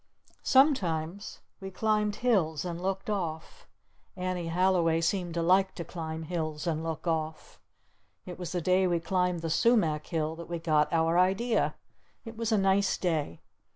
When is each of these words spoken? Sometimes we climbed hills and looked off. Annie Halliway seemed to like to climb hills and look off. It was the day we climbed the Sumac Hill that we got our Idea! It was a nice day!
Sometimes 0.41 1.41
we 1.59 1.69
climbed 1.69 2.15
hills 2.15 2.65
and 2.65 2.81
looked 2.81 3.07
off. 3.07 3.67
Annie 4.15 4.47
Halliway 4.47 4.99
seemed 4.99 5.35
to 5.35 5.43
like 5.43 5.75
to 5.75 5.83
climb 5.85 6.23
hills 6.23 6.65
and 6.65 6.83
look 6.83 7.05
off. 7.05 7.59
It 8.25 8.39
was 8.39 8.51
the 8.53 8.61
day 8.61 8.87
we 8.87 8.99
climbed 8.99 9.41
the 9.41 9.49
Sumac 9.51 10.07
Hill 10.07 10.35
that 10.37 10.49
we 10.49 10.57
got 10.57 10.91
our 10.91 11.19
Idea! 11.19 11.75
It 12.25 12.35
was 12.35 12.51
a 12.51 12.57
nice 12.57 12.97
day! 12.97 13.41